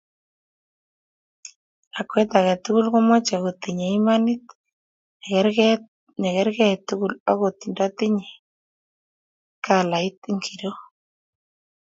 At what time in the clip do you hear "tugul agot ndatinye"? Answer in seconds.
6.87-8.27